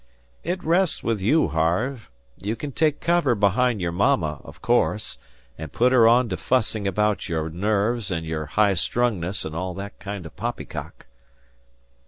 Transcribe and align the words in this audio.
"It 0.43 0.63
rests 0.63 1.03
with 1.03 1.21
you, 1.21 1.49
Harve. 1.49 2.09
You 2.41 2.55
can 2.55 2.71
take 2.71 3.01
cover 3.01 3.35
behind 3.35 3.81
your 3.81 3.91
mama, 3.91 4.41
of 4.43 4.59
course, 4.59 5.19
and 5.59 5.71
put 5.71 5.91
her 5.91 6.07
on 6.07 6.27
to 6.29 6.37
fussing 6.37 6.87
about 6.87 7.29
your 7.29 7.51
nerves 7.51 8.09
and 8.09 8.25
your 8.25 8.47
high 8.47 8.73
strungness 8.73 9.45
and 9.45 9.55
all 9.55 9.75
that 9.75 9.99
kind 9.99 10.25
of 10.25 10.35
poppycock." 10.35 11.05